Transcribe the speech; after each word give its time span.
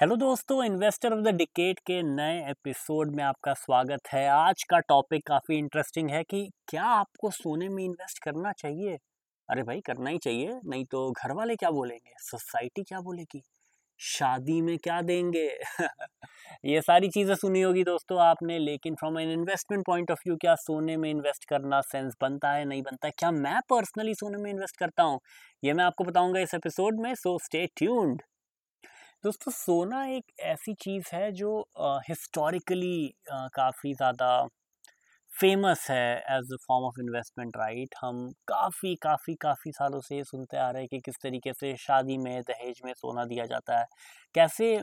Hello 0.00 0.16
दोस्तों, 0.16 0.64
investor 0.64 1.12
of 1.12 1.20
the 1.20 1.28
decade 1.28 1.78
के 1.78 2.02
नए 2.02 2.50
एपिसोड 2.50 3.16
में 3.16 3.24
आपका 3.24 3.54
स्वागत 3.54 4.00
है। 4.12 4.28
आज 4.28 4.62
का 4.62 4.78
टॉपिक 4.78 5.26
काफ़ी 5.26 5.56
इंटरेस्टिंग 5.58 6.10
है 6.10 6.22
कि 6.24 6.50
क्या 6.68 6.84
आपको 6.84 7.30
सोने 7.30 7.68
में 7.68 7.84
इन्वेस्ट 7.84 8.18
करना 8.24 8.52
चाहिए? 8.52 8.98
अरे 9.50 9.62
भाई, 9.62 9.80
करना 9.80 10.10
ही 10.10 10.18
चाहिए, 10.18 10.60
नहीं 10.66 10.84
तो 10.84 11.10
घर 11.10 11.32
वाले 11.32 11.56
क्या 11.56 11.70
बोलेंगे? 11.70 12.12
सोसाइटी 12.18 12.82
क्या 12.82 13.00
बोलेगी? 13.00 13.42
शादी 13.98 14.60
में 14.62 14.78
क्या 14.78 15.00
देंगे? 15.02 15.58
ये 16.64 16.80
सारी 16.80 17.08
चीज़ें 17.08 17.34
सुनी 17.34 17.62
होगी 17.62 17.84
दोस्तों 17.84 18.20
आपने, 18.20 18.58
लेकिन 18.58 18.94
from 18.94 19.18
an 19.18 19.30
investment 19.30 19.86
point 19.86 20.10
of 20.10 20.20
view 20.26 20.36
क्या 20.36 20.54
सोने 20.54 20.96
में 20.96 21.10
इन्वेस्ट 21.10 21.44
करना 21.44 21.80
सेंस 21.80 22.14
बनता 22.20 22.52
है, 22.52 22.64
नहीं 22.64 22.82
बनता 22.82 23.06
है? 23.06 23.12
क्या 23.18 23.30
मैं 23.30 23.60
पर्सनली 23.60 24.14
सोने 24.14 24.38
में 24.38 24.50
इन्वेस्ट 24.50 24.76
करता 24.76 25.02
हूँ? 25.02 25.20
ये 25.64 25.72
मैं 25.72 25.84
आपको 25.84 26.04
बताऊँगा 26.04 26.40
इस 26.40 26.54
एपिसोड 26.54 27.00
में 27.00 27.14
सो 27.14 27.38
स्टे 27.38 27.66
ट्यून्ड 27.76 28.22
दोस्तों 29.24 29.52
सोना 29.52 30.04
एक 30.08 30.32
ऐसी 30.46 30.72
चीज़ 30.76 31.08
है 31.12 31.30
जो 31.34 31.50
हिस्टोरिकली 32.08 32.96
काफ़ी 33.30 33.92
ज़्यादा 33.94 34.30
फ़ेमस 35.32 35.86
है 35.90 36.04
as 36.30 36.52
a 36.52 36.56
form 36.62 36.84
of 36.84 37.00
investment 37.00 37.56
right 37.56 37.94
हम 38.00 38.28
काफ़ी 38.48 38.94
काफ़ी 39.02 39.34
काफ़ी 39.40 39.72
सालों 39.72 40.00
से 40.02 40.22
सुनते 40.24 40.56
आ 40.58 40.70
रहे 40.70 40.82
हैं 40.82 40.88
कि 40.90 41.00
किस 41.02 41.16
तरीके 41.22 41.52
से 41.54 41.74
शादी 41.78 42.16
में 42.18 42.40
दहेज 42.42 42.80
में 42.84 42.92
सोना 42.94 43.24
दिया 43.26 43.46
जाता 43.46 43.78
है। 43.78 43.86
कैसे 44.34 44.76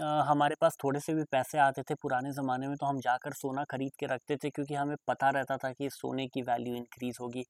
आ, 0.00 0.22
हमारे 0.24 0.54
पास 0.60 0.76
थोड़े 0.84 1.00
से 1.00 1.14
भी 1.14 1.24
पैसे 1.32 1.58
आते 1.60 1.82
थे 1.84 1.94
पुराने 1.96 2.32
ज़माने 2.32 2.68
में 2.68 2.76
तो 2.76 2.86
हम 2.86 3.00
जाकर 3.00 3.32
सोना 3.34 3.64
खरीद 3.66 3.92
के 3.98 4.06
रखते 4.06 4.36
थे 4.36 4.50
क्योंकि 4.50 4.74
हमें 4.74 4.96
पता 5.08 5.30
रहता 5.30 5.56
था 5.58 5.72
कि 5.72 5.90
सोने 5.92 6.26
की 6.28 6.42
वैल्यू 6.44 6.74
इंक्रीज़ 6.76 7.16
होगी। 7.20 7.44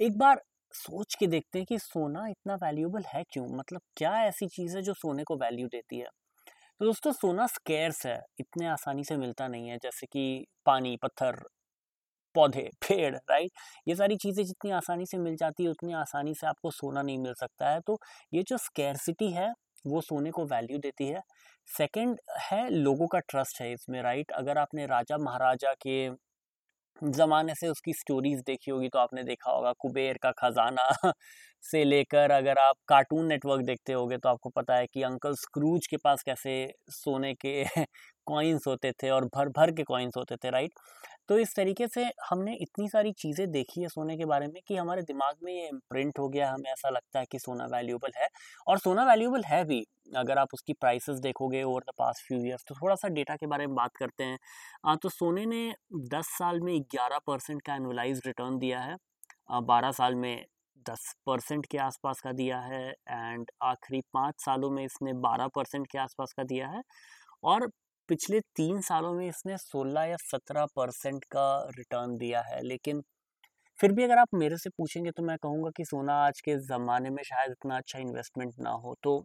एक 0.00 0.18
बार 0.18 0.42
सोच 0.74 1.14
के 1.14 1.26
देखते 1.26 1.58
हैं 1.58 1.66
कि 1.66 1.78
सोना 1.78 2.26
इतना 2.28 2.54
वैल्यूएबल 2.56 3.04
है 3.08 3.22
क्यों? 3.30 3.46
मतलब 3.50 3.80
क्या 3.96 4.12
ऐसी 4.22 4.46
चीज़ 4.48 4.76
है 4.76 4.82
जो 4.82 4.94
सोने 4.94 5.24
को 5.24 5.36
वैल्यू 5.38 5.68
देती 5.68 5.98
है? 5.98 6.06
तो 6.80 6.84
दोस्तों, 6.84 7.12
सोना 7.14 7.46
स्केर्स 7.48 8.06
है, 8.06 8.20
इतने 8.40 8.66
आसानी 8.68 9.04
से 9.04 9.16
मिलता 9.18 9.48
नहीं 9.48 9.68
है, 9.68 9.78
जैसे 9.78 10.06
कि 10.08 10.46
पानी, 10.66 10.96
पत्थर, 10.98 11.42
पौधे, 12.34 12.68
पेड़ 12.88 13.14
राइट 13.16 13.50
ये 13.88 13.94
सारी 13.96 14.16
चीज़ें 14.18 14.44
जितनी 14.44 14.70
आसानी 14.72 15.06
से 15.06 15.18
मिल 15.18 15.36
जाती 15.36 15.64
है, 15.64 15.70
उतनी 15.70 15.92
आसानी 15.94 16.34
से 16.34 16.46
आपको 16.46 16.70
सोना 16.72 17.02
नहीं 17.02 17.18
मिल 17.18 17.34
सकता 17.34 17.70
है। 17.70 17.80
तो 17.82 17.98
ये 18.32 18.42
जो 18.44 18.56
स्केरसिटी 18.58 19.30
है, 19.32 19.52
वो 19.86 20.00
सोने 20.02 20.30
को 20.30 20.44
वैल्यू 20.46 20.78
देती 20.78 21.06
है। 21.08 21.20
सेकंड 21.68 22.20
है, 22.42 22.68
लोगों 22.70 23.06
का 23.08 23.18
ट्रस्ट 23.28 23.60
है 23.60 23.72
इसमें 23.72 24.00
राइट 24.02 24.30
अगर 24.34 24.58
आपने 24.58 24.86
राजा, 24.86 25.18
महाराजा 25.18 25.72
के 25.82 26.08
ज़माने 27.02 27.54
से 27.54 27.68
उसकी 27.68 27.92
स्टोरीज़ 27.94 28.40
देखी 28.46 28.70
होगी 28.70 28.88
तो 28.88 28.98
आपने 28.98 29.22
देखा 29.24 29.50
होगा, 29.50 29.72
कुबेर 29.74 30.18
का 30.18 30.30
खजाना 30.34 30.88
से 31.64 31.82
लेकर 31.84 32.30
अगर 32.30 32.58
आप 32.58 32.76
कार्टून 32.88 33.26
नेटवर्क 33.26 33.64
देखते 33.66 33.92
होगे 33.92 34.18
तो 34.18 34.28
आपको 34.28 34.50
पता 34.50 34.76
है 34.76 34.86
कि 34.86 35.02
अंकल 35.02 35.34
स्क्रूज 35.36 35.86
के 35.86 35.96
पास 35.98 36.22
कैसे 36.22 36.54
सोने 36.92 37.34
के 37.36 37.64
कॉइन्स 38.26 38.66
होते 38.68 38.92
थे 39.02 39.10
और 39.10 39.24
भर 39.34 39.48
भर 39.50 39.70
के 39.72 39.82
कॉइन्स 39.84 40.16
होते 40.16 40.36
थे 40.36 40.50
राइट 40.50 40.72
तो 41.28 41.38
इस 41.38 41.54
तरीके 41.56 41.86
से 41.88 42.04
हमने 42.30 42.54
इतनी 42.62 42.88
सारी 42.88 43.12
चीज़ें 43.14 43.50
देखी 43.50 43.82
है 43.82 43.88
सोने 43.88 44.16
के 44.16 44.24
बारे 44.26 44.46
में 44.48 44.60
कि 44.68 44.76
हमारे 44.76 45.02
दिमाग 45.02 45.36
में 45.44 45.52
ये 45.54 45.66
इम्प्रिंट 45.68 46.18
हो 46.18 46.28
गया 46.28 46.50
हमें 46.52 46.70
ऐसा 46.72 46.90
लगता 46.90 47.18
है 47.20 47.26
कि 47.32 47.38
सोना 47.38 47.66
वैल्यूबल 47.68 48.10
है। 48.18 48.28
और 48.66 48.78
सोना 48.78 49.04
वैल्यूबल 49.06 49.44
है 49.46 49.64
भी 49.66 49.84
अगर 50.16 50.38
आप 50.38 50.48
उसकी 50.54 50.72
प्राइसेस 50.74 51.18
देखोगे 51.20 51.62
over 51.64 51.82
the 51.88 51.92
past 51.98 52.26
few 52.26 52.38
years 52.40 52.64
तो 52.68 52.74
थोड़ा 52.76 52.94
सा 52.96 53.08
डेटा 53.10 53.36
के 53.36 53.46
बारे 53.46 53.66
में 53.66 53.74
बात 53.76 53.96
करते 53.98 54.24
हैं। 54.24 54.38
आ, 54.86 54.94
तो 54.96 55.08
सोने 55.10 55.46
ने 55.46 55.74
10 56.10 56.26
साल 56.38 56.60
में 56.60 56.80
11 56.92 57.18
परसेंट 57.26 57.62
का 57.62 57.74
एनुअलाइज 57.76 58.20
रिटर्न 58.26 58.58
दिया 58.58 58.80
है 58.80 58.96
बारह 59.64 59.92
साल 59.92 60.14
में 60.16 60.44
10 60.86 61.12
परसेंट 61.26 61.66
के 61.68 61.78
आसपास 61.80 62.20
का 62.20 62.32
दिया 62.34 62.58
है 62.62 62.82
एंड 63.10 63.50
आखिरी 63.64 64.00
पाँच 64.14 64.34
सालों 64.40 64.70
में 64.70 64.84
इसने 64.84 65.12
12 65.22 65.48
परसेंट 65.56 65.86
के 65.88 65.98
आसपास 65.98 66.32
का 66.36 66.44
दिया 66.44 66.68
है। 66.68 66.82
और 67.44 67.68
पिछले 68.08 68.40
तीन 68.56 68.80
सालों 68.82 69.12
में 69.14 69.26
इसने 69.28 69.56
16 69.58 70.04
या 70.04 70.16
17 70.24 70.66
परसेंट 70.76 71.24
का 71.32 71.46
रिटर्न 71.78 72.16
दिया 72.18 72.40
है, 72.42 72.60
लेकिन 72.62 73.02
फिर 73.78 73.92
भी 73.92 74.04
अगर 74.04 74.18
आप 74.18 74.34
मेरे 74.34 74.56
से 74.58 74.70
पूछेंगे 74.70 75.10
तो 75.10 75.22
मैं 75.22 75.36
कहूँगा 75.38 75.70
कि 75.76 75.84
सोना 75.84 76.14
आज 76.26 76.40
के 76.40 76.56
ज़माने 76.62 77.10
में 77.10 77.22
शायद 77.24 77.50
इतना 77.52 77.76
अच्छा 77.76 77.98
इन्वेस्टमेंट 77.98 78.54
ना 78.60 78.70
हो। 78.72 78.94
तो 79.02 79.24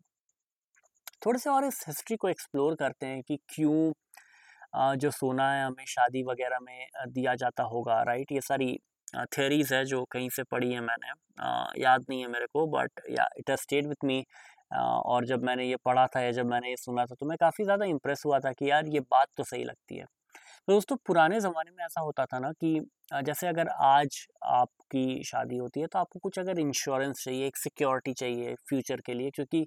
थोड़े 1.25 1.39
से 1.39 1.49
और 1.49 1.65
इस 1.65 1.83
हिस्ट्री 1.87 2.17
को 2.17 2.29
एक्सप्लोर 2.29 2.75
करते 2.75 3.05
हैं 3.05 3.21
कि 3.23 3.37
क्यों 3.49 3.91
जो 4.97 5.11
सोना 5.11 5.51
है 5.53 5.65
हमें 5.65 5.85
शादी 5.87 6.23
वगैरह 6.23 6.59
में 6.61 6.87
दिया 7.09 7.35
जाता 7.35 7.63
होगा 7.65 8.01
राइट 8.03 8.31
ये 8.31 8.41
सारी 8.41 8.77
थेरीज 9.37 9.73
है 9.73 9.83
जो 9.85 10.03
कहीं 10.11 10.29
से 10.29 10.43
पढ़ी 10.43 10.71
है 10.73 10.81
मैंने। 10.81 11.11
याद 11.81 12.05
नहीं 12.09 12.21
है 12.21 12.27
मेरे 12.29 12.45
को 12.53 12.65
but 12.67 13.01
yeah 13.11 13.27
it 13.39 13.51
stayed 13.61 13.87
with 13.87 14.05
me 14.05 14.23
और 14.71 15.25
जब 15.25 15.43
मैंने 15.43 15.65
ये 15.65 15.75
पढ़ा 15.85 16.05
था 16.07 16.21
या 16.21 16.31
जब 16.31 16.45
मैंने 16.47 16.69
ये 16.69 16.75
सुना 16.77 17.05
था 17.05 17.15
तो 17.15 17.25
मैं 17.25 17.37
काफ़ी 17.39 17.63
ज़्यादा 17.65 17.85
इम्प्रेस 17.87 18.23
हुआ 18.25 18.39
था 18.39 18.51
कि 18.53 18.69
यार 18.69 18.87
ये 18.89 18.99
बात 19.01 19.27
तो 19.37 19.43
सही 19.45 19.63
लगती 19.63 19.97
है। 19.97 20.05
तो 20.67 20.73
दोस्तों, 20.73 20.95
पुराने 20.97 21.39
ज़माने 21.41 21.71
में 21.71 21.83
ऐसा 21.85 22.01
होता 22.01 22.25
था 22.25 22.39
ना 22.39 22.51
कि 22.53 22.79
जैसे 23.25 23.47
अगर 23.47 23.69
आज 23.83 24.25
आपकी 24.45 25.23
शादी 25.25 25.57
होती 25.57 25.81
है 25.81 25.87
तो 25.87 25.99
आपको 25.99 26.19
कुछ 26.19 26.39
अगर 26.39 26.59
इंश्योरेंस 26.59 27.23
चाहिए, 27.23 27.47
एक 27.47 27.57
सिक्योरिटी 27.57 28.13
चाहिए 28.15 28.55
फ्यूचर 28.69 29.01
के 29.05 29.13
लिए 29.13 29.31
क्योंकि 29.31 29.65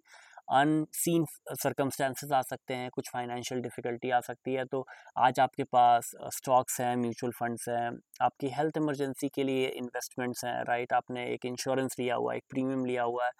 अनसीन 0.52 1.24
सर्कमस्टेंसेस 1.54 2.32
आ 2.32 2.40
सकते 2.42 2.74
हैं, 2.74 2.90
कुछ 2.90 3.08
फाइनेंशियल 3.12 3.60
डिफ़िकल्टी 3.62 4.10
आ 4.10 4.20
सकती 4.20 4.54
है। 4.54 4.64
तो 4.66 4.84
आज 5.18 5.40
आपके 5.40 5.64
पास 5.66 6.10
स्टॉक्स 6.34 6.80
हैं 6.80 6.96
म्यूचुअल 6.98 7.32
फंड्स 7.34 7.68
हैं, 7.68 7.90
आपकी 8.22 8.48
हेल्थ 8.56 8.76
इमरजेंसी 8.76 9.28
के 9.34 9.44
लिए 9.44 9.68
इन्वेस्टमेंट्स 9.70 10.44
हैं 10.44 10.62
राइट 10.64 10.92
आपने 10.92 11.26
एक 11.34 11.46
इंश्योरेंस 11.46 11.96
लिया 11.98 12.14
हुआ 12.16 12.32
है 12.32 12.38
एक 12.38 12.44
प्रीमियम 12.50 12.84
लिया 12.86 13.02
हुआ 13.04 13.26
है। 13.26 13.32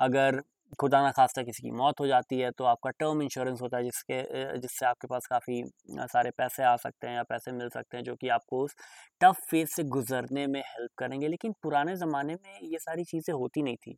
अगर 0.00 0.42
खुदा 0.72 1.00
ना 1.02 1.10
खास्ता 1.12 1.42
किसी 1.42 1.62
की 1.62 1.70
मौत 1.72 2.00
हो 2.00 2.06
जाती 2.06 2.38
है 2.38 2.50
तो 2.52 2.64
आपका 2.66 2.90
टर्म 2.92 3.22
इंश्योरेंस 3.22 3.60
होता 3.62 3.76
है 3.76 3.84
जिसके 3.84 4.22
जिससे 4.58 4.86
आपके 4.86 5.06
पास 5.08 5.26
काफ़ी 5.26 5.62
सारे 6.06 6.30
पैसे 6.38 6.62
आ 6.64 6.74
सकते 6.78 7.06
हैं 7.06 7.14
या 7.16 7.22
पैसे 7.28 7.52
मिल 7.52 7.68
सकते 7.70 7.96
हैं 7.96 8.04
जो 8.04 8.14
कि 8.16 8.28
आपको 8.30 8.62
उस 8.64 8.74
टफ 9.20 9.40
फ़ेज़ 9.50 9.68
से 9.70 9.84
गुजरने 9.90 10.46
में 10.48 10.60
हेल्प 10.62 10.90
करेंगे। 10.98 11.28
लेकिन 11.28 11.54
पुराने 11.62 11.96
ज़माने 11.96 12.34
में 12.36 12.58
ये 12.64 12.78
सारी 12.80 13.04
चीज़ें 13.06 13.34
होती 13.34 13.62
नहीं 13.62 13.76
थी। 13.78 13.96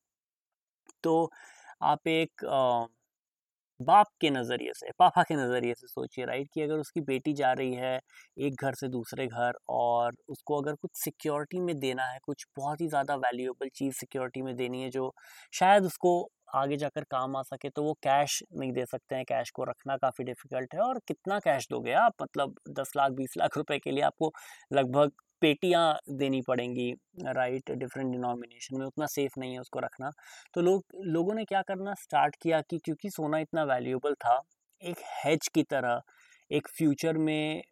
तो 1.04 1.30
आप 1.84 2.08
एक 2.08 2.44
बाप 3.80 4.06
के 4.20 4.30
नज़रिए 4.30 4.72
से, 4.74 4.90
पापा 4.98 5.22
के 5.22 5.34
नज़रिए 5.36 5.74
से 5.74 5.86
सोचिए, 5.88 6.24
राइट, 6.26 6.48
कि 6.52 6.62
अगर 6.62 6.78
उसकी 6.78 7.00
बेटी 7.02 7.32
जा 7.34 7.52
रही 7.54 7.74
है 7.76 8.00
एक 8.40 8.54
घर 8.60 8.74
से 8.76 8.88
दूसरे 8.90 9.26
घर 9.28 9.54
और 9.70 10.14
उसको 10.28 10.60
अगर 10.60 10.74
कुछ 10.76 10.90
सिक्योरिटी 10.96 11.60
में 11.60 11.78
देना 11.78 12.04
है, 12.06 12.18
कुछ 12.22 12.46
बहुत 12.56 12.80
ही 12.80 12.88
ज़्यादा 12.88 13.14
वैल्यूएबल 13.18 13.68
चीज़ 13.74 13.94
सिक्योरिटी 13.96 14.42
में 14.42 14.54
देनी 14.56 14.82
है 14.82 14.90
जो 14.90 15.12
शायद 15.54 15.84
उसको 15.84 16.14
आगे 16.52 16.76
जाकर 16.76 17.04
काम 17.10 17.36
आ 17.36 17.42
सके 17.44 17.68
तो 17.70 17.82
वो 17.82 17.92
कैश 18.02 18.42
नहीं 18.52 18.72
दे 18.72 18.84
सकते 18.86 19.14
हैं। 19.16 19.24
कैश 19.24 19.50
को 19.50 19.64
रखना 19.64 19.96
काफ़ी 19.98 20.24
डिफ़िकल्ट 20.24 20.74
है 20.74 20.80
और 20.82 20.98
कितना 21.08 21.38
कैश 21.40 21.66
दोगे 21.70 21.92
आप? 21.94 22.14
मतलब 22.22 22.54
दस 22.70 22.92
लाख, 22.96 23.12
बीस 23.12 23.34
लाख 23.38 23.56
रुपए 23.58 23.78
के 23.78 23.90
लिए 23.90 24.02
आपको 24.04 24.32
लगभग 24.72 25.12
पेटियाँ 25.42 25.94
देनी 26.10 26.40
पड़ेंगी 26.42 26.92
राइट 27.28 27.70
डिफरेंट 27.72 28.10
डिनोमिनेशन 28.12 28.78
में 28.78 28.86
उतना 28.86 29.06
सेफ़ 29.08 29.38
नहीं 29.38 29.52
है 29.52 29.60
उसको 29.60 29.78
रखना। 29.80 30.10
तो 30.54 30.60
लोग, 30.60 30.84
लोगों 30.96 31.34
ने 31.34 31.44
क्या 31.44 31.62
करना 31.62 31.94
स्टार्ट 31.94 32.36
किया 32.42 32.60
कि 32.62 32.78
क्योंकि 32.78 33.10
सोना 33.10 33.38
इतना 33.38 33.64
वैल्यूएबल 33.64 34.14
था, 34.16 34.40
एक 34.82 34.98
हैज़ 35.24 35.48
की 35.54 35.62
तरह, 35.64 36.00
एक 36.50 36.68
फ्यूचर 36.68 37.18
में 37.18 37.62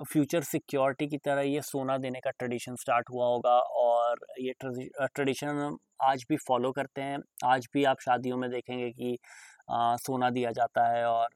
फ्यूचर 0.00 0.42
सिक्योरिटी 0.44 1.06
की 1.08 1.18
तरह 1.18 1.42
ये 1.42 1.60
सोना 1.62 1.96
देने 1.98 2.20
का 2.20 2.30
ट्रेडिशन 2.30 2.76
स्टार्ट 2.76 3.10
हुआ 3.10 3.26
होगा 3.26 3.58
और 3.78 4.18
ये 4.40 4.52
ट्रेडिशन 4.62 5.76
आज 6.04 6.24
भी 6.28 6.36
फॉलो 6.38 6.70
करते 6.72 7.02
हैं। 7.02 7.18
आज 7.46 7.66
भी 7.74 7.84
आप 7.84 8.00
शादियों 8.00 8.36
में 8.36 8.50
देखेंगे 8.50 8.90
कि 8.92 9.16
आ, 9.70 9.96
सोना 9.96 10.30
दिया 10.30 10.50
जाता 10.52 10.86
है 10.88 11.04
और 11.06 11.28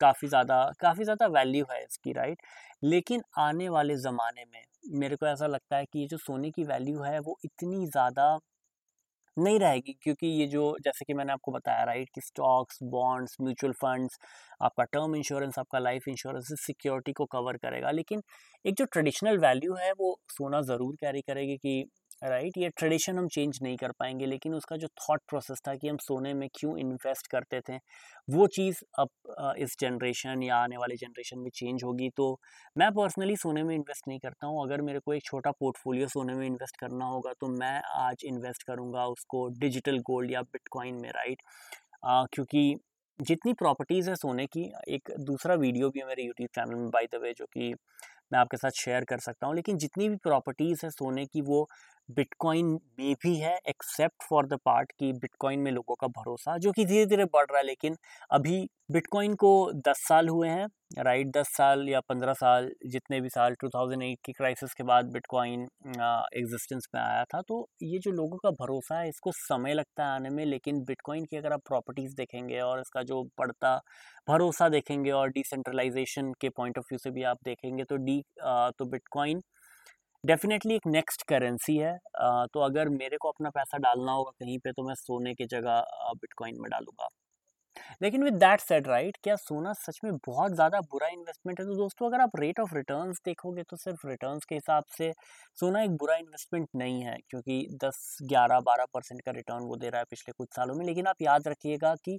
काफ़ी 0.00 0.28
ज़्यादा 0.28 0.56
काफ़ी 0.80 1.04
ज़्यादा 1.04 1.26
वैल्यू 1.30 1.64
है 1.70 1.82
इसकी 1.84 2.12
राइट 2.12 2.38
लेकिन 2.84 3.22
आने 3.38 3.68
वाले 3.68 3.96
ज़माने 3.98 4.44
में 4.46 4.62
मेरे 5.00 5.16
को 5.16 5.26
ऐसा 5.26 5.46
लगता 5.46 5.76
है 5.76 5.84
कि 5.84 5.98
ये 6.00 6.06
जो 6.06 6.16
सोने 6.18 6.50
की 6.50 6.64
वैल्यू 6.64 7.02
है 7.02 7.18
वो 7.20 7.36
इतनी 7.44 7.86
ज़्यादा 7.88 8.26
नहीं 9.36 9.58
रहेगी 9.60 9.92
क्योंकि 10.02 10.26
ये 10.28 10.46
जो 10.48 10.62
जैसे 10.82 11.04
कि 11.04 11.14
मैंने 11.14 11.32
आपको 11.32 11.52
बताया 11.52 11.84
राइट 11.84 12.08
कि 12.14 12.20
स्टॉक्स 12.20 12.78
बॉन्ड्स 12.90 13.36
म्यूचुअल 13.40 13.72
फंड्स 13.74 14.18
आपका 14.62 14.84
टर्म 14.86 15.14
इंश्योरेंस 15.16 15.58
आपका 15.58 15.78
लाइफ 15.78 16.08
इंश्योरेंस 16.08 16.48
सिक्योरिटी 16.60 17.12
को 17.14 17.24
कवर 17.28 17.56
करेगा। 17.58 17.90
लेकिन 17.92 18.22
एक 18.64 18.74
जो 18.76 18.84
ट्रेडिशनल 18.86 19.38
वैल्यू 19.38 19.74
है, 19.74 19.92
वो 19.92 20.18
सोना 20.30 20.60
ज़रूर 20.62 20.94
कैरी 20.96 21.20
करेगी 21.22 21.56
कि 21.58 21.84
राइट 22.22 22.56
ये 22.58 22.68
ट्रेडिशन 22.70 23.18
हम 23.18 23.26
चेंज 23.28 23.58
नहीं 23.62 23.76
कर 23.76 23.92
पाएँगे, 24.00 24.26
लेकिन 24.26 24.54
उसका 24.54 24.76
जो 24.76 24.88
थॉट 25.00 25.20
प्रोसेस 25.28 25.60
था 25.68 25.74
कि 25.76 25.88
हम 25.88 25.96
सोने 25.98 26.32
में 26.34 26.48
क्यों 26.54 26.76
इन्वेस्ट 26.78 27.26
करते 27.30 27.60
थे, 27.68 27.76
वो 28.28 28.46
चीज़ 28.48 28.78
अब 29.00 29.54
इस 29.58 29.76
जनरेशन 29.80 30.42
या 30.42 30.56
आने 30.56 30.76
वाले 30.76 30.96
जनरेशन 30.96 31.38
में 31.38 31.50
चेंज 31.54 31.84
होगी। 31.84 32.08
तो 32.16 32.30
मैं 32.76 32.90
पर्सनली 32.94 33.36
सोने 33.36 33.62
में 33.62 33.74
इन्वेस्ट 33.74 34.08
नहीं 34.08 34.18
करता 34.20 34.46
हूँ। 34.46 34.62
अगर 34.64 34.82
मेरे 34.82 34.98
को 35.00 35.14
एक 35.14 35.22
छोटा 35.24 35.50
पोर्टफोलियो 35.60 36.08
सोने 36.08 36.34
में 36.34 36.46
इन्वेस्ट 36.46 36.76
करना 36.80 37.04
होगा 37.06 37.32
तो 37.40 37.48
मैं 37.50 37.80
आज 37.98 38.24
इन्वेस्ट 38.26 38.62
करूँगा 38.66 39.06
उसको 39.08 39.46
डिजिटल 39.60 39.98
गोल्ड 40.06 40.30
या 40.32 40.42
बिटकॉइन 40.44 40.94
में 40.96 41.10
राइट 41.10 41.42
क्योंकि 42.32 42.74
जितनी 43.20 43.52
प्रॉपर्टीज़ 43.54 44.08
है 44.10 44.14
सोने 44.16 44.46
की, 44.46 44.62
एक 44.88 45.10
दूसरा 45.20 45.54
वीडियो 45.56 45.88
भी 45.90 46.00
है 46.00 46.06
मेरे 46.06 46.22
यूट्यूब 46.24 46.48
चैनल 46.54 46.74
में 46.76 46.88
बाय 46.90 47.06
द 47.12 47.20
वे 47.22 47.32
जो 47.38 47.46
कि 47.48 47.72
मैं 48.32 48.38
आपके 48.40 48.56
साथ 48.56 48.70
शेयर 48.76 49.04
कर 49.06 49.18
सकता 49.20 49.46
हूँ। 49.46 49.54
लेकिन 49.56 49.78
जितनी 49.78 50.08
भी 50.08 50.16
प्रॉपर्टीज़ 50.24 50.80
है 50.84 50.90
सोने 50.92 51.24
की, 51.26 51.40
वो 51.42 51.66
बिटकॉइन 52.08 52.66
में 52.98 53.14
भी 53.22 53.34
है 53.38 53.56
एक्सेप्ट 53.68 54.22
फॉर 54.28 54.46
द 54.46 54.58
पार्ट 54.64 54.92
कि 54.98 55.12
बिटकॉइन 55.14 55.60
में 55.60 55.70
लोगों 55.72 55.94
का 55.96 56.06
भरोसा, 56.08 56.56
जो 56.58 56.72
कि 56.72 56.84
धीरे 56.84 57.06
धीरे 57.06 57.24
बढ़ 57.24 57.44
रहा 57.44 57.58
है, 57.58 57.64
लेकिन 57.66 57.96
अभी 58.30 58.68
बिटकॉइन 58.92 59.34
को 59.36 59.50
10 59.80 59.98
साल 60.08 60.28
हुए 60.28 60.48
हैं 60.48 60.66
राइट 60.98 61.26
10 61.36 61.48
साल 61.48 61.88
या 61.88 62.00
15 62.02 62.32
साल, 62.34 62.70
जितने 62.86 63.20
भी 63.20 63.28
साल 63.28 63.54
2008 63.56 64.16
की 64.24 64.32
क्राइसिस 64.32 64.74
के 64.74 64.82
बाद 64.84 65.10
बिटकॉइन 65.12 65.62
एग्जिस्टेंस 66.36 66.88
में 66.94 67.00
आया 67.02 67.22
था 67.24 67.40
तो 67.48 67.66
ये 67.84 67.98
जो 67.98 68.10
लोगों 68.12 68.36
का 68.38 68.50
भरोसा 68.60 68.98
है, 68.98 69.08
इसको 69.08 69.32
समय 69.34 69.74
लगता 69.74 70.04
है 70.04 70.10
आने 70.10 70.30
में, 70.30 70.44
लेकिन 70.46 70.82
बिटकॉइन 70.84 71.24
की 71.24 71.36
अगर 71.36 71.52
आप 71.52 71.60
प्रॉपर्टीज़ 71.68 72.14
देखेंगे 72.16 72.60
और 72.60 72.80
इसका 72.80 73.02
जो 73.04 73.22
बढ़ता 73.38 73.76
भरोसा 74.28 74.68
देखेंगे 74.68 75.10
और 75.12 75.30
डिसेंट्रलाइजेशन 75.30 76.32
के 76.40 76.48
पॉइंट 76.50 76.78
ऑफ़ 76.78 76.84
व्यू 76.90 76.98
से 76.98 77.10
भी 77.10 77.22
आप 77.24 77.38
देखेंगे 77.44 77.84
तो 77.84 77.96
डी 77.98 78.22
तो 78.40 78.84
बिटकॉइन 78.86 79.40
डेफिनेटली 80.24 80.74
एक 80.74 80.86
नेक्स्ट 80.88 81.22
करेंसी 81.28 81.76
है। 81.76 81.96
तो 82.46 82.60
अगर 82.62 82.88
मेरे 82.90 83.16
को 83.20 83.28
अपना 83.28 83.50
पैसा 83.50 83.78
डालना 83.80 84.12
होगा 84.12 84.30
कहीं 84.36 84.58
पे 84.64 84.72
तो 84.72 84.82
मैं 84.82 84.94
सोने 84.96 85.34
की 85.34 85.46
जगह 85.48 85.80
बिटकॉइन 86.16 86.58
में 86.60 86.70
डालूँगा। 86.70 87.08
लेकिन 88.02 88.24
विद 88.24 88.34
दैट 88.36 88.60
सेट 88.60 88.88
राइट 88.88 89.18
क्या 89.24 89.36
सोना 89.38 89.72
सच 89.76 90.00
में 90.04 90.12
बहुत 90.26 90.52
ज़्यादा 90.54 90.80
बुरा 90.82 91.08
इन्वेस्टमेंट 91.08 91.60
है? 91.60 91.66
तो 91.66 91.74
दोस्तों, 91.76 92.08
अगर 92.08 92.20
आप 92.22 92.32
रेट 92.40 92.60
ऑफ़ 92.60 92.74
रिटर्न्स 92.76 93.20
देखोगे 93.26 93.62
तो 93.64 93.76
सिर्फ़ 93.78 94.06
रिटर्न्स 94.08 94.44
के 94.46 94.54
हिसाब 94.54 94.84
से 94.98 95.12
सोना 95.58 95.82
एक 95.84 95.92
बुरा 95.98 96.16
इन्वेस्टमेंट 96.16 96.68
नहीं 96.76 97.02
है, 97.04 97.16
क्योंकि 97.30 97.66
10 97.84 98.18
11 98.24 98.60
12 98.62 98.86
परसेंट 98.94 99.22
का 99.22 99.32
रिटर्न 99.32 99.64
वो 99.64 99.76
दे 99.78 99.90
रहा 99.90 100.00
है 100.00 100.06
पिछले 100.10 100.32
कुछ 100.34 100.48
सालों 100.56 100.74
में। 100.76 100.86
लेकिन 100.86 101.06
आप 101.08 101.22
याद 101.22 101.48
रखिएगा 101.48 101.94
कि 102.04 102.18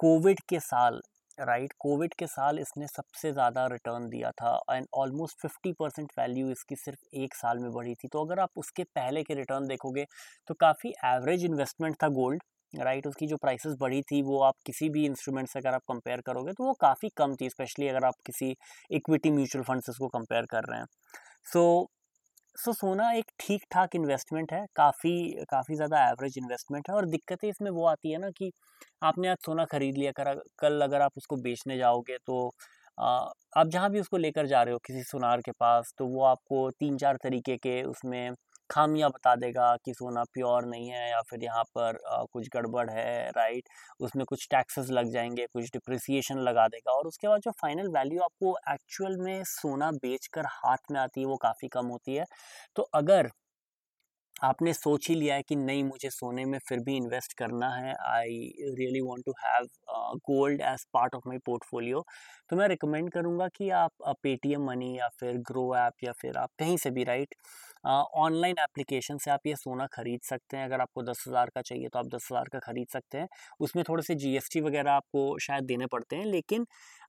कोविड 0.00 0.40
के 0.48 0.60
साल 0.62 1.00
राइट 1.38 1.72
कोविड 1.78 2.14
के 2.18 2.26
साल 2.26 2.58
इसने 2.58 2.86
सबसे 2.86 3.32
ज़्यादा 3.32 3.66
रिटर्न 3.66 4.08
दिया 4.08 4.30
था 4.32 4.58
and 4.72 4.86
almost 4.94 5.40
fifty 5.42 5.72
percent 5.72 6.12
value 6.18 6.50
इसकी 6.50 6.76
सिर्फ़ 6.76 7.16
एक 7.16 7.34
साल 7.34 7.58
में 7.58 7.70
बढ़ी 7.72 7.94
थी। 7.94 8.08
तो 8.08 8.24
अगर 8.24 8.40
आप 8.40 8.50
उसके 8.56 8.84
पहले 8.84 9.22
के 9.22 9.34
रिटर्न 9.34 9.66
देखोगे 9.66 10.04
तो 10.48 10.54
काफ़ी 10.60 10.92
एवरेज 11.06 11.44
इन्वेस्टमेंट 11.44 11.96
था 12.02 12.08
गोल्ड 12.10 12.42
राइट 12.72 12.94
right, 12.96 13.08
उसकी 13.08 13.26
जो 13.26 13.36
प्राइसेस 13.36 13.74
बढ़ी 13.80 14.00
थी 14.02 14.20
वो 14.22 14.40
आप 14.42 14.54
किसी 14.66 14.88
भी 14.88 15.04
इंस्ट्रूमेंट 15.06 15.48
से 15.48 15.58
अगर 15.58 15.74
आप 15.74 15.82
कंपेयर 15.88 16.20
करोगे 16.26 16.52
तो 16.52 16.64
वो 16.64 16.72
काफ़ी 16.80 17.08
कम 17.16 17.34
थी 17.36 17.48
स्पेशली 17.50 17.88
अगर 17.88 18.04
आप 18.04 18.14
किसी 18.26 18.54
इक्विटी 18.90 19.30
म्यूचुअल 19.30 19.64
फंड 19.64 19.82
से 19.82 19.92
उसको 19.92 20.08
कंपेयर 20.08 20.46
कर 20.50 20.64
रहे 20.64 20.78
हैं। 20.78 20.86
सो 21.46 21.60
so, 21.60 21.95
सो 22.56 22.70
so, 22.70 22.76
सोना 22.78 23.10
एक 23.12 23.30
ठीक 23.40 23.64
ठाक 23.70 23.94
इन्वेस्टमेंट 23.94 24.52
है 24.52 24.64
काफ़ी 24.76 25.12
काफ़ी 25.50 25.74
ज़्यादा 25.74 26.04
एवरेज 26.10 26.38
इन्वेस्टमेंट 26.38 26.88
है 26.90 26.94
और 26.96 27.06
दिक्कतें 27.06 27.48
इसमें 27.48 27.70
वो 27.70 27.84
आती 27.86 28.10
है 28.12 28.18
ना 28.18 28.30
कि 28.30 28.50
आपने 29.02 29.28
आज 29.28 29.36
सोना 29.46 29.64
खरीद 29.66 29.96
लिया 29.96 30.12
कर 30.12 30.34
कल 30.58 30.80
अगर 30.82 31.00
आप 31.00 31.12
उसको 31.16 31.36
बेचने 31.38 31.76
जाओगे 31.78 32.16
तो 32.26 32.38
आ, 32.98 33.08
आप 33.56 33.66
जहाँ 33.68 33.90
भी 33.90 34.00
उसको 34.00 34.16
लेकर 34.18 34.46
जा 34.46 34.62
रहे 34.62 34.72
हो 34.72 34.78
किसी 34.86 35.02
सोनार 35.04 35.40
के 35.40 35.52
पास 35.60 35.92
तो 35.98 36.06
वो 36.06 36.22
आपको 36.24 36.70
तीन 36.80 36.96
चार 36.98 37.16
तरीके 37.22 37.56
के 37.58 37.82
उसमें 37.84 38.30
खामियाँ 38.70 39.10
बता 39.10 39.34
देगा 39.36 39.74
कि 39.84 39.92
सोना 39.94 40.24
प्योर 40.32 40.64
नहीं 40.66 40.88
है 40.88 41.08
या 41.10 41.20
फिर 41.22 41.44
यहाँ 41.44 41.62
पर 41.74 41.98
आ, 42.08 42.22
कुछ 42.24 42.48
गड़बड़ 42.54 42.88
है 42.90 43.30
राइट 43.30 43.68
उसमें 44.00 44.24
कुछ 44.26 44.46
टैक्सेस 44.50 44.90
लग 44.90 45.10
जाएँगे 45.10 45.46
कुछ 45.48 45.70
डिप्रिसिएशन 45.72 46.38
लगा 46.40 46.66
देगा 46.68 46.92
और 46.92 47.06
उसके 47.06 47.28
बाद 47.28 47.40
जो 47.40 47.50
फाइनल 47.62 47.88
वैल्यू 47.90 48.20
आपको 48.22 48.56
एक्चुअल 48.70 49.16
में 49.20 49.42
सोना 49.46 49.90
बेचकर 49.98 50.46
हाथ 50.54 50.90
में 50.90 51.00
आती 51.00 51.20
है 51.20 51.26
वो 51.26 51.36
काफ़ी 51.42 51.68
कम 51.68 51.86
होती 51.88 52.14
है। 52.14 52.24
तो 52.76 52.82
अगर 52.94 53.30
आपने 54.36 54.72
सोच 54.74 55.08
ही 55.08 55.14
लिया 55.14 55.34
है 55.34 55.42
कि 55.42 55.56
नहीं 55.56 55.82
मुझे 55.84 56.08
सोने 56.10 56.44
में 56.44 56.58
फिर 56.68 56.78
भी 56.80 56.96
इन्वेस्ट 56.96 57.32
करना 57.38 57.68
है 57.70 57.94
I 58.06 58.38
really 58.78 59.00
want 59.00 59.24
to 59.26 59.32
have 59.40 59.66
gold 60.26 60.60
as 60.62 60.84
part 60.94 61.14
of 61.14 61.28
my 61.28 61.38
portfolio 61.46 62.04
तो 62.50 62.56
मैं 62.56 62.68
रिकमेंड 62.68 63.10
करूँगा 63.12 63.48
कि 63.56 63.70
आप 63.78 63.92
पेटीएम 64.22 64.64
मनी 64.66 64.92
या 64.98 65.08
फिर 65.20 65.36
ग्रो 65.48 65.64
ऐप 65.76 66.04
या 66.04 66.12
फिर 66.20 66.36
आप 66.36 66.50
कहीं 66.58 66.76
से 66.76 66.90
भी 66.90 67.04
राइट 67.04 67.34
ऑनलाइन 67.86 68.56
एप्लीकेशन 68.60 69.18
से 69.18 69.30
आप 69.30 69.46
ये 69.46 69.54
सोना 69.56 69.86
खरीद 69.88 70.20
सकते 70.24 70.56
हैं। 70.56 70.64
अगर 70.64 70.80
आपको 70.80 71.02
दस 71.02 71.24
हज़ार 71.28 71.50
का 71.54 71.60
चाहिए 71.62 71.88
तो 71.88 71.98
आप 71.98 72.06
दस 72.08 72.28
हज़ार 72.30 72.48
का 72.48 72.58
खरीद 72.60 72.88
सकते 72.88 73.18
हैं। 73.18 73.28
उसमें 73.60 73.84
थोड़े 73.88 74.02
से 74.02 74.14
जीएसटी 74.16 74.60
वगैरह 74.60 74.92
आपको 74.92 75.38
शायद 75.40 75.64
देने 75.66 75.86
पड़ते 75.88 76.16
हैं, 76.16 76.24
लेकिन 76.26 76.66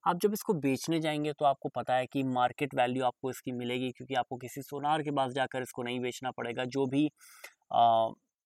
आप 0.08 0.20
जब 0.22 0.34
इसको 0.34 0.54
बेचने 0.56 1.00
जाएँगे 1.00 1.34
तो 1.34 1.46
आपको 1.46 1.70
पता 1.72 1.96
है 1.96 2.06
कि 2.08 2.24
मार्केट 2.26 2.76
वैल्यू 2.76 3.04
आपको 3.06 3.30
इसकी 3.30 3.52
मिलेगी, 3.54 3.92
क्योंकि 3.92 4.16
आपको 4.16 4.38
किसी 4.38 4.62
सोनार 4.64 5.04
के 5.04 5.12
पास 5.14 5.32
जाकर 5.34 5.62
इसको 5.62 5.84
नहीं 5.84 6.00
बेचना 6.00 6.32
पड़ेगा। 6.32 6.66
जो 6.68 6.86
भी 6.88 7.06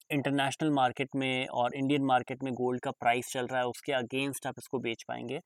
इंटरनेशनल 0.10 0.72
मार्केट 0.72 1.10
में 1.16 1.48
और 1.50 1.76
इंडियन 1.76 2.04
मार्केट 2.06 2.44
में 2.44 2.54
गोल्ड 2.54 2.82
का 2.82 2.92
प्राइस 2.94 3.32
चल 3.34 3.48
रहा 3.48 3.60
है, 3.60 3.68
उसके 3.68 3.92
अगेंस्ट 3.94 4.48
आप 4.48 4.56
इसको 4.60 4.80
बेच 4.80 5.04
पाएँगे। 5.04 5.40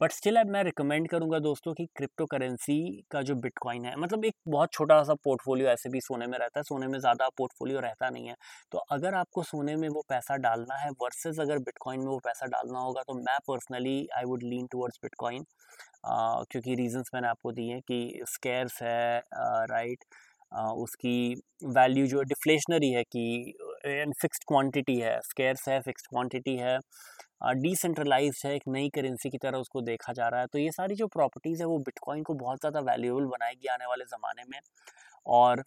बट 0.00 0.12
स्टिल 0.12 0.36
अब 0.36 0.46
मैं 0.46 0.62
रिकमेंड 0.64 1.08
करूँगा 1.08 1.38
दोस्तों 1.40 1.72
कि 1.74 1.84
क्रिप्टो 1.96 2.24
करेंसी 2.26 2.76
का 3.10 3.22
जो 3.22 3.34
बिटकॉइन 3.36 3.84
है 3.84 3.94
मतलब 3.98 4.24
एक 4.24 4.34
बहुत 4.48 4.72
छोटा 4.72 5.02
सा 5.04 5.14
पोर्टफोलियो 5.24 5.68
ऐसे 5.68 5.88
भी 5.88 6.00
सोने 6.00 6.26
में 6.26 6.38
रहता 6.38 6.60
है 6.60 6.62
सोने 6.64 6.86
में 6.86 6.98
ज़्यादा 7.00 7.28
पोर्टफोलियो 7.38 7.80
रहता 7.80 8.10
नहीं 8.10 8.28
है। 8.28 8.34
तो 8.72 8.78
अगर 8.90 9.14
आपको 9.14 9.42
सोने 9.42 9.76
में 9.76 9.88
वो 9.88 10.02
पैसा 10.08 10.36
डालना 10.38 10.74
है 10.76 10.90
वर्सेस 11.02 11.40
अगर 11.40 11.58
बिटकॉइन 11.60 12.00
में 12.00 12.06
वो 12.06 12.18
पैसा 12.24 12.46
डालना 12.48 12.78
होगा 12.80 13.02
तो 13.02 13.14
मैं 13.16 13.38
personally 13.48 13.98
I 14.16 14.24
would 14.24 14.42
lean 14.44 14.66
towards 14.66 14.98
bitcoin 15.02 15.44
क्योंकि 16.06 16.74
रीजंस 16.74 17.10
मैंने 17.14 17.28
आपको 17.28 17.52
दिए 17.52 17.72
हैं 17.72 17.80
कि 17.82 18.22
स्केर्स 18.28 18.82
है 18.82 19.18
राइट 19.66 19.98
right, 20.00 20.74
उसकी 20.76 21.34
वैल्यू 21.70 22.06
जो 22.06 22.22
डिफ्लेशनरी 22.24 22.90
है 22.90 23.02
कि 23.06 23.24
फिक्स्ड 24.14 24.44
क्वांटिटी 24.48 24.98
है 25.00 25.18
स्केयर्स 25.24 25.68
है, 25.68 25.80
फिक्स्ड 25.82 26.06
क्वांटिटी 26.08 26.56
है 26.58 26.78
डिसेंट्रलाइज 27.56 28.42
है, 28.46 28.54
एक 28.56 28.62
नई 28.68 28.88
करेंसी 28.94 29.30
की 29.30 29.38
तरह 29.38 29.58
उसको 29.58 29.80
देखा 29.82 30.12
जा 30.14 30.28
रहा 30.28 30.40
है। 30.40 30.46
तो 30.48 30.58
ये 30.58 30.70
सारी 30.72 30.94
जो 30.96 31.06
प्रॉपर्टीज़ 31.08 31.60
है, 31.62 31.66
वो 31.68 31.78
बिटकॉइन 31.80 32.22
को 32.24 32.34
बहुत 32.36 32.60
ज़्यादा 32.60 32.80
वैल्यूएबल 32.90 33.26
बनाएगी 33.28 33.68
आने 33.70 33.86
वाले 33.86 34.04
ज़माने 34.06 34.44
में। 34.48 34.60
और 35.26 35.62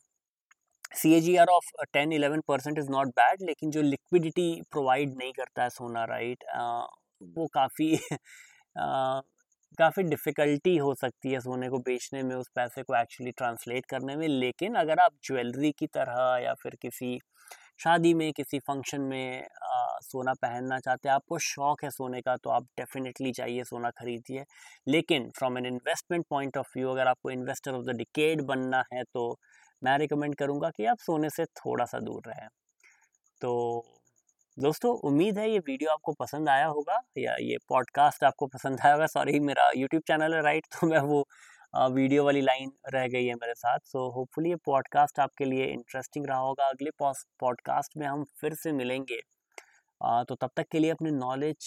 C 0.95 1.13
A 1.15 1.19
G 1.21 1.35
R 1.37 1.47
of 1.49 1.71
ten 1.93 2.13
eleven 2.13 2.41
percent 2.47 2.79
is 2.79 2.89
not 2.91 3.07
bad 3.17 3.41
लेकिन 3.43 3.71
जो 3.71 3.81
लिक्विडिटी 3.83 4.51
प्रोवाइड 4.71 5.15
नहीं 5.17 5.33
करता 5.33 5.63
है 5.63 5.69
सोना 5.71 6.03
राइट 6.07 6.43
वो 7.31 7.47
काफ़ी 7.55 7.97
काफ़ी 9.77 10.03
डिफ़िकल्टी 10.05 10.75
हो 10.77 10.93
सकती 10.95 11.31
है 11.31 11.39
सोने 11.41 11.69
को 11.69 11.79
बेचने 11.81 12.23
में, 12.23 12.35
उस 12.35 12.47
पैसे 12.55 12.83
को 12.83 12.95
एक्चुअली 12.97 13.31
ट्रांसलेट 13.33 13.85
करने 13.87 14.15
में। 14.17 14.27
लेकिन 14.29 14.75
अगर 14.77 14.99
आप 14.99 15.13
ज्वेलरी 15.25 15.71
की 15.79 15.87
तरह 15.89 16.37
या 16.43 16.53
फिर 16.63 16.75
किसी 16.81 17.19
शादी 17.81 18.13
में 18.13 18.31
किसी 18.33 18.59
फ़ंक्शन 18.59 19.01
में 19.01 19.43
आ, 19.63 19.99
सोना 20.01 20.33
पहनना 20.33 20.79
चाहते 20.79 21.09
हैं 21.09 21.15
आपको 21.15 21.37
शौक 21.39 21.83
है 21.83 21.89
सोने 21.91 22.21
का 22.21 22.35
तो 22.37 22.49
आप 22.49 22.63
डेफिनेटली 22.77 23.31
चाहिए 23.31 23.63
सोना 23.63 23.89
खरीदिए। 23.91 24.45
लेकिन 24.87 25.29
from 25.37 25.57
an 25.57 25.65
investment 25.65 26.25
point 26.29 26.57
of 26.57 26.71
view 26.77 26.89
अगर 26.89 27.07
आपको 27.07 27.31
इन्वेस्टर 27.31 27.71
ऑफ़ 27.71 27.85
द 27.85 27.95
डिकेड 27.97 28.41
बनना 28.43 28.83
है 28.93 29.03
तो 29.13 29.39
मैं 29.81 29.97
रिकमेंड 29.97 30.35
करूँगा 30.35 30.69
कि 30.69 30.85
आप 30.85 30.99
सोने 30.99 31.29
से 31.29 31.45
थोड़ा 31.45 31.85
सा 31.85 31.99
दूर 31.99 32.21
रहें। 32.27 32.47
तो 33.41 33.51
दोस्तों 34.57 34.91
उम्मीद 35.09 35.37
है 35.39 35.49
ये 35.51 35.59
वीडियो 35.59 35.91
आपको 35.91 36.13
पसंद 36.13 36.49
आया 36.49 36.65
होगा 36.67 36.99
या 37.17 37.35
ये 37.41 37.57
पॉडकास्ट 37.69 38.23
आपको 38.23 38.47
पसंद 38.47 38.79
आया 38.81 38.93
होगा। 38.93 39.07
सॉरी 39.07 39.39
मेरा 39.39 39.69
यूट्यूब 39.77 40.03
चैनल 40.07 40.33
है 40.35 40.41
राइट 40.41 40.65
तो 40.81 40.87
मैं 40.87 40.99
वो 40.99 41.25
वीडियो 41.73 42.23
वाली 42.25 42.41
लाइन 42.41 42.71
रह 42.93 43.07
गई 43.07 43.25
है 43.25 43.33
मेरे 43.35 43.53
साथ। 43.53 43.79
सो 43.85 44.09
होपफुली 44.11 44.49
ये 44.49 44.55
पॉडकास्ट 44.65 45.19
आपके 45.19 45.45
लिए 45.45 45.65
इंटरेस्टिंग 45.65 46.25
रहा 46.27 46.37
होगा। 46.39 46.67
अगले 46.69 46.91
पॉडकास्ट 47.01 47.97
में 47.97 48.05
हम 48.07 48.23
फिर 48.41 48.53
से 48.53 48.71
मिलेंगे। 48.71 49.19
तो 50.01 50.35
तब 50.35 50.49
तक 50.55 50.67
के 50.71 50.79
लिए 50.79 50.91
अपने 50.91 51.11
नॉलेज 51.11 51.65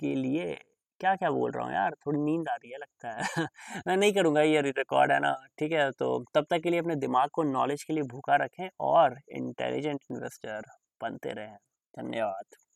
के 0.00 0.14
लिए 0.14 0.54
क्या 1.00 1.14
क्या 1.16 1.30
बोल 1.30 1.50
रहा 1.52 1.64
हूँ 1.66 1.74
यार? 1.74 1.94
थोड़ी 2.06 2.18
नींद 2.20 2.48
आ 2.48 2.54
रही 2.54 2.70
है 2.72 2.78
लगता 2.78 3.10
है। 3.10 3.46
मैं 3.86 3.96
नहीं 3.96 4.12
करूँगा 4.12 4.42
ये 4.42 4.60
रिकॉर्ड 4.62 5.12
है 5.12 5.18
ना? 5.20 5.32
ठीक 5.58 5.72
है 5.72 5.90
तो 5.92 6.24
तब 6.34 6.46
तक 6.50 6.60
के 6.62 6.70
लिए 6.70 6.80
अपने 6.80 6.96
दिमाग 6.96 7.28
को 7.32 7.42
नॉलेज 7.42 7.82
के 7.84 7.92
लिए 7.92 8.02
भूखा 8.04 8.36
रखें 8.36 8.68
और 8.80 9.18
इंटेलिजेंट 9.32 10.00
इन्वेस्टर 10.10 10.62
बनते 11.02 11.32
रहें। 11.32 11.56
धन्यवाद। 11.94 12.69